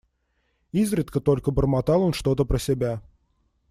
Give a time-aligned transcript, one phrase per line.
[0.73, 3.03] Изредка только бормотал он что-то про себя.